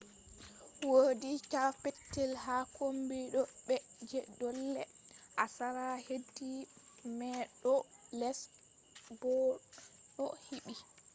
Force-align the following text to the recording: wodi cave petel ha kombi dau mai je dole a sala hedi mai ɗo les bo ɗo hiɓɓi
wodi 0.89 1.31
cave 1.51 1.77
petel 1.83 2.31
ha 2.45 2.57
kombi 2.77 3.19
dau 3.33 3.47
mai 3.67 3.81
je 4.09 4.19
dole 4.39 4.69
a 5.43 5.45
sala 5.55 5.87
hedi 6.07 6.51
mai 7.17 7.39
ɗo 7.61 7.73
les 8.19 8.39
bo 9.19 9.31
ɗo 10.15 10.25
hiɓɓi 10.45 10.73